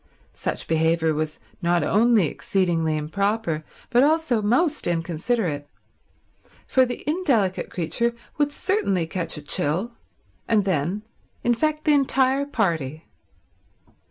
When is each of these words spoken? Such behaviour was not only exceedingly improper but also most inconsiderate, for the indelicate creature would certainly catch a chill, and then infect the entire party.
Such 0.33 0.67
behaviour 0.67 1.13
was 1.13 1.37
not 1.61 1.83
only 1.83 2.25
exceedingly 2.27 2.97
improper 2.97 3.63
but 3.91 4.01
also 4.01 4.41
most 4.41 4.87
inconsiderate, 4.87 5.69
for 6.65 6.87
the 6.87 7.07
indelicate 7.07 7.69
creature 7.69 8.15
would 8.39 8.51
certainly 8.51 9.05
catch 9.05 9.37
a 9.37 9.43
chill, 9.43 9.91
and 10.47 10.65
then 10.65 11.03
infect 11.43 11.83
the 11.85 11.93
entire 11.93 12.47
party. 12.47 13.05